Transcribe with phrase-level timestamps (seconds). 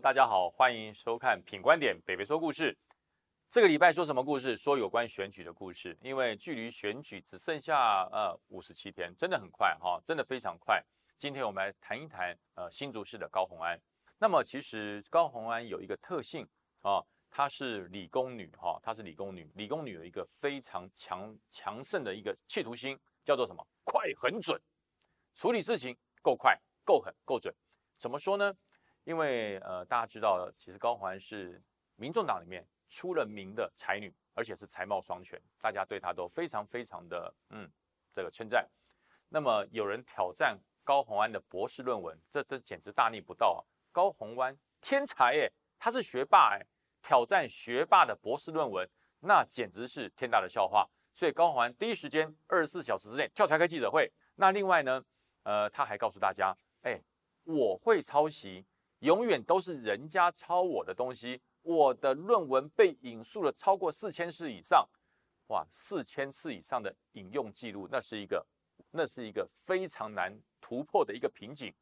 [0.00, 2.70] 大家好，欢迎收看《品观点北北说故事》。
[3.48, 4.54] 这个礼拜说什么故事？
[4.54, 5.96] 说有关选举的故事。
[6.02, 10.84] 因为距离选举只剩下呃五十七天，真的很快哈，真的非常快。
[11.16, 13.80] 今天我们来谈一谈呃新竹市的高虹安。
[14.18, 16.46] 那么其实高虹安有一个特性
[16.82, 19.50] 啊，她是理工女哈，她是理工女。
[19.54, 23.66] 理工女有一个非常强强盛的一个企图心，叫做什么？
[23.82, 24.60] 快、很准，
[25.34, 27.54] 处理事情够快、够狠、够准。
[27.96, 28.54] 怎么说呢？
[29.06, 31.62] 因为呃，大家知道，其实高虹安是
[31.94, 37.70] 民众党里面出了名的才女，而且是才貌双全，大家对她都非常非常的嗯
[38.12, 38.68] 这个称赞。
[39.28, 43.62] 那么有人挑战高虹安的博士论文，这这简直大逆不道啊！
[43.92, 46.66] 高虹安天才耶，他是学霸哎，
[47.00, 48.88] 挑战学霸的博士论文，
[49.20, 50.84] 那简直是天大的笑话。
[51.14, 54.12] 所以高虹安第一时间二十四小时之内跳出来开记者会。
[54.34, 55.00] 那另外呢，
[55.44, 57.00] 呃，他还告诉大家，哎，
[57.44, 58.66] 我会抄袭。
[59.00, 64.88] 永远都是人家抄我的东西，我的论文被引述了超过四千次以上，
[65.48, 68.46] 哇，四千次以上的引用记录，那是一个，
[68.90, 71.74] 那是一个非常难突破的一个瓶颈。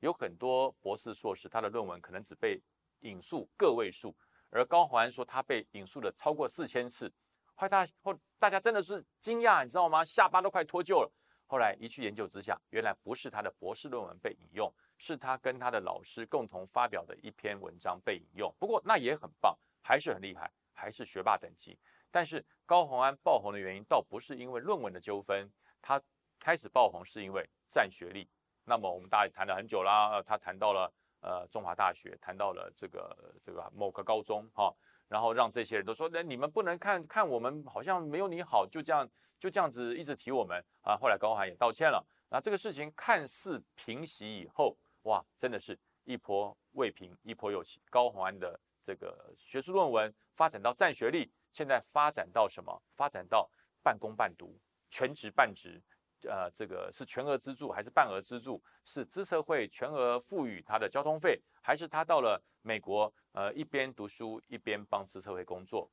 [0.00, 2.60] 有很多博士硕士，他的论文可能只被
[3.00, 4.14] 引述个位数，
[4.50, 7.10] 而高环说他被引述了超过四千次，
[7.54, 10.04] 后来大后大家真的是惊讶，你知道吗？
[10.04, 11.12] 下巴都快脱臼了。
[11.46, 14.72] 后来一去研究之下，原来不是他的博士论文被引用。
[14.96, 21.78] 是他跟他的老师共同发表的一篇文章被引用，不过那也很棒，还是很厉害，还是学霸等级。
[22.10, 26.00] 但是高洪安爆红的原因，倒不是因为论文的纠纷，他
[26.38, 28.28] 开始爆红是因为占学历。
[28.64, 34.72] 那么我们大家也谈了很久啦，他谈到了呃中华大学，谈到了这个这个某个高中哈，
[35.08, 39.06] 然后让这些人都说，那你们不能看看我们好像没有你好，就这样
[39.38, 40.96] 就这样子一直提我们啊。
[40.96, 44.78] 后来高涵也道歉了，那这个事情看似平息以后。
[45.04, 47.80] 哇，真的是一波未平，一波又起。
[47.88, 52.82] 高鸿安的这个学术论文发展到占学历，现在发展到什么？
[52.94, 53.50] 发展到
[53.82, 54.58] 半工半读，
[54.90, 55.82] 全职半职。
[56.26, 58.62] 呃，这个是全额资助还是半额资助？
[58.82, 65.90] 是资策会全额赋予他的交通费，还是他到了美国，呃，一边读书一边帮资策会工作？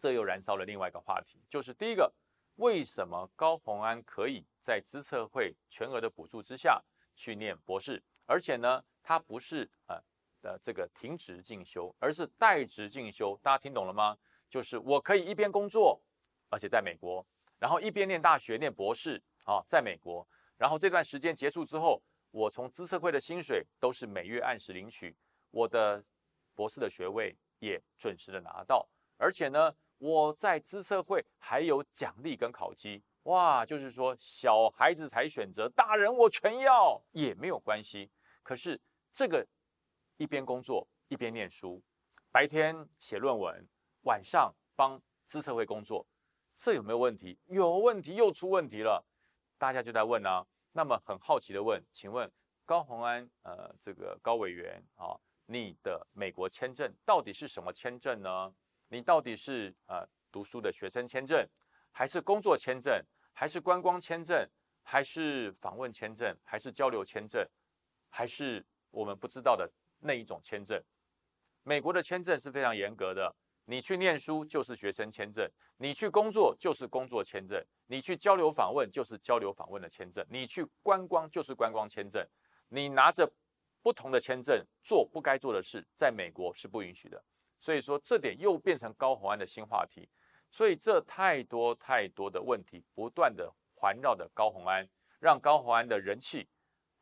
[0.00, 2.12] 这又燃烧了另外一个话题，就是第一个，
[2.56, 6.82] 为什么高鸿安可以在资策会全额的补助之下
[7.14, 8.02] 去念博士？
[8.26, 9.98] 而且呢，他不是呃
[10.42, 13.38] 的这个停职进修，而是代职进修。
[13.42, 14.18] 大家听懂了吗？
[14.48, 16.00] 就是我可以一边工作，
[16.50, 17.24] 而且在美国，
[17.58, 20.26] 然后一边念大学、念博士啊，在美国。
[20.56, 22.00] 然后这段时间结束之后，
[22.30, 25.16] 我从资策会的薪水都是每月按时领取，
[25.50, 26.04] 我的
[26.54, 28.88] 博士的学位也准时的拿到。
[29.16, 33.02] 而且呢，我在资策会还有奖励跟考绩。
[33.24, 38.08] 哇，就是说小孩子才选择，大人我全要也没有关系。
[38.46, 38.80] 可是
[39.12, 39.44] 这个
[40.18, 41.82] 一边工作一边念书，
[42.30, 43.68] 白天写论文，
[44.02, 46.06] 晚上帮资策会工作，
[46.56, 47.36] 这有没有问题？
[47.46, 49.04] 有问题，又出问题了。
[49.58, 52.30] 大家就在问啊，那么很好奇的问，请问
[52.64, 58.54] 高鸿安，呃，这个高委员啊，你的美国签证到底是什么签证呢？
[58.86, 61.44] 你到底是呃读书的学生签证，
[61.90, 64.48] 还是工作签证，还是观光签证，
[64.84, 67.44] 还是访问签证，还是交流签证？
[68.16, 70.82] 还是我们不知道的那一种签证。
[71.64, 73.30] 美国的签证是非常严格的，
[73.66, 75.46] 你去念书就是学生签证，
[75.76, 82.26] 你去工作就是工作签证，你去交流访问就是交流访问的签证，你去观光就是观光签证。
[82.70, 83.30] 你拿着
[83.82, 87.22] 不同的签证做不该做的事，在美国是不允许的。
[87.58, 90.08] 所以说，这点又变成高红安的新话题。
[90.50, 94.88] 所以这太多太多的问题不断的环绕着高红安，
[95.20, 96.48] 让高红安的人气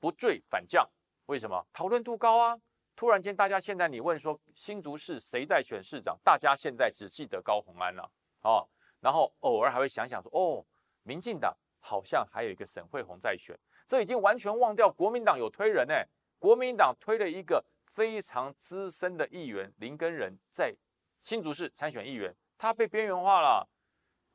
[0.00, 0.90] 不坠反降。
[1.26, 2.58] 为什么讨论度高啊？
[2.96, 8.08] 突然间，大家现在你问说新竹市谁在选市长，大家现在只记得高鸿安了
[8.42, 8.68] 哦，
[9.00, 10.64] 然后偶尔还会想想说哦，
[11.02, 15.94] 民进党好像还有一个沈惠宏在选，这已经完全忘掉国民党有推人呢。
[16.38, 20.74] 国民党推了一个非常资深的议员林根仁在
[21.20, 23.66] 新竹市参选议员，他被边缘化了，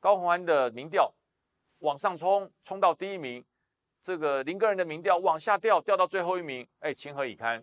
[0.00, 1.14] 高鸿安的民调
[1.78, 3.42] 往上冲，冲到第一名。
[4.02, 7.62] 这个林个人的民调往下掉，掉到最后一名，哎，情何以堪？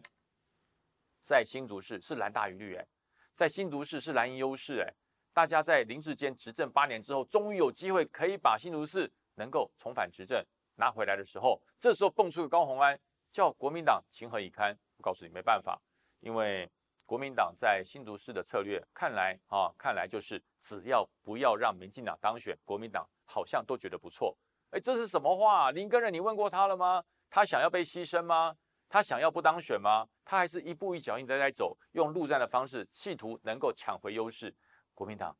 [1.24, 2.88] 在新竹市是蓝大于绿，哎，
[3.34, 4.94] 在新竹市是蓝营优势，哎，
[5.34, 10.46] 大家在林志坚执政八年之后，终于有机会可以把新竹市能够重返执政
[10.76, 12.98] 拿回来的时候，这时候蹦出个高鸿安，
[13.32, 14.78] 叫国民党情何以堪？
[14.98, 15.82] 我告诉你没办法，
[16.20, 16.70] 因为
[17.06, 24.38] 国民党在新竹市的策略，看来啊，看来就是只要不要让民进党当选，国民党好像都觉得不错。
[24.72, 25.72] 哎，这是什么话？
[25.72, 27.04] 林根人，你问过他了吗？
[27.30, 28.56] 他想要被牺牲吗？
[28.90, 30.08] 他想要不当选吗？
[30.26, 34.54] 他还是一步一脚印在在走，用陆战的方式，企图能够抢回优势。
[34.94, 35.36] 国民党，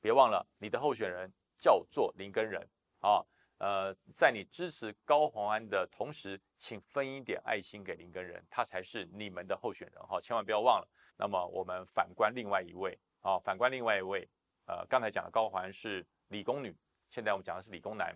[0.00, 2.66] 别忘了你的候选人叫做林根人
[3.00, 3.24] 啊。
[3.58, 10.88] 呃，在你支持高鸿安的同时，请分一点爱心给林根人，他才是你们的候选人哈，千万不要忘了。
[11.16, 14.28] 那么我们反观另外一位啊，反观另外一位，
[14.66, 16.76] 呃，刚才讲的高鸿安是理工女，
[17.08, 18.14] 现在我们讲的是理工男。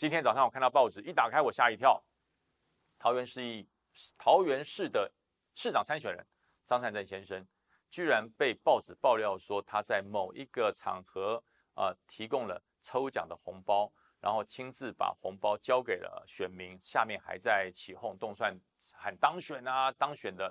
[0.00, 2.02] 今天早上我看到报纸，一打开我吓一跳，
[2.96, 3.68] 桃园市一
[4.16, 5.12] 桃园市的
[5.54, 6.26] 市长参选人
[6.64, 7.46] 张善政先生，
[7.90, 11.44] 居然被报纸爆料说他在某一个场合
[11.74, 13.92] 啊提供了抽奖的红包。
[14.20, 18.58] 然后亲自把红包交给了选民，下面还在起哄动算
[18.94, 20.50] 喊当选啊，当选的，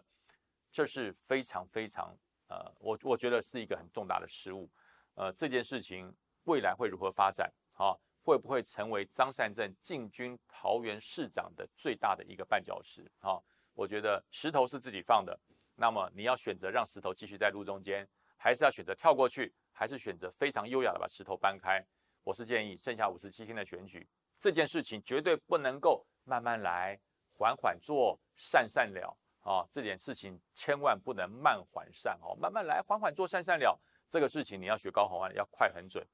[0.71, 2.15] 这是非常非常
[2.49, 4.69] 呃，我我觉得是一个很重大的失误。
[5.15, 7.51] 呃，这件事情未来会如何发展？
[7.73, 7.97] 啊，
[8.29, 13.11] 会不会成为张善政进军桃园市长的最大的一个绊脚石？
[13.21, 13.41] 啊，
[13.73, 15.35] 我觉得石头是自己放的，
[15.73, 21.83] 那么你要选择让石头继续在路中间，还是要选择跳过去，还是选择非常优雅的把石头搬开？
[22.23, 24.07] 我是建议，剩下五十七天的选举
[24.39, 26.99] 这件事情，绝对不能够慢慢来，
[27.35, 29.65] 缓缓做，善善了啊！
[29.71, 33.75] 这件事情千万不能慢缓善哦，慢慢来，缓缓做，善善了。
[34.07, 36.05] 这个事情你要学高宏安，要快很准，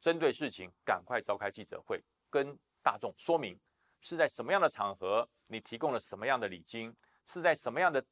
[0.00, 3.58] 针对事情赶快召开记者会，跟大众说明
[4.00, 6.94] 是在什么样的场合，你提供了什么样的礼金，
[7.26, 8.04] 是在什么样的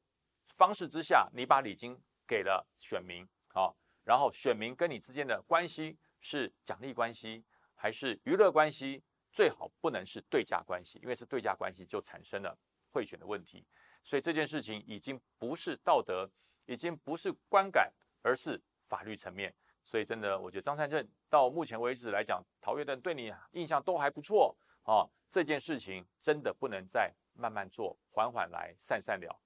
[0.56, 3.73] 方式之下，你把礼金给了选民啊，
[4.05, 5.99] 然后选民跟你之间的关系。
[6.20, 7.44] 是奖励关系
[7.76, 9.00] 还是娱乐关系？
[9.31, 12.58] 最好不能是对价关系，因为是对价关系就产生了
[12.91, 13.64] 贿选的问题。
[14.02, 16.29] 所以这件事情已经不是道德，
[16.67, 17.88] 已经不是观感，
[18.20, 19.55] 而是法律层面。
[19.88, 25.08] 所以真的，我觉得张善政到目前为止来讲，陶岳的对你印象都还不错啊。
[25.31, 29.40] 这件事情真的不能再慢慢做，缓缓来，散散了。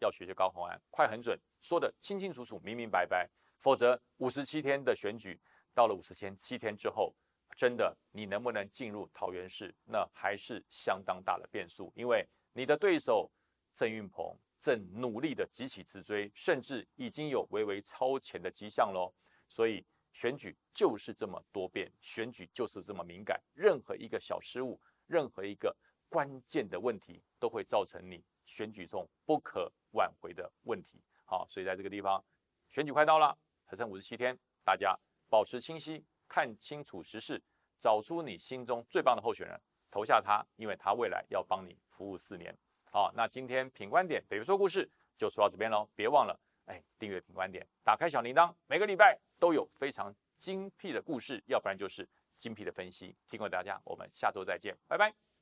[0.00, 3.30] 要学学高鸿安，快很准，说的清清楚楚、明明白白，
[3.60, 5.40] 否则五十七天的选举。
[5.72, 7.14] 到了五十天七天之后，
[7.56, 11.92] 真的你能不能进入桃园市，那还是相当大的变数。
[11.94, 13.30] 因为你的对手
[13.72, 19.14] 郑运鹏正努力的急起直追，甚至已经有微微超前的迹象喽。
[19.48, 25.76] 所以选举就是这么多变，选举就是这么敏感，任何一个小失误，任何一个
[26.08, 31.02] 关键的问题，都会造成你选举中不可挽回的问题。
[31.24, 32.24] 好，所以在这个地方，
[32.68, 34.98] 选举快到了，还剩五十七天，大家。
[35.30, 37.42] 保持清晰，看清楚时事，
[37.80, 42.56] 找出你心中最棒的候选人，投下他，因为他未来要帮你服务四年。
[42.84, 53.80] 好，那今天品观点北北说故事就说到这边喽，别忘了哎订阅品观点，打开小铃铛，每个礼拜都有非常精辟的故事，要不然就是精辟的分析，提供给大家。
[53.84, 55.33] 我们下周再见，拜拜。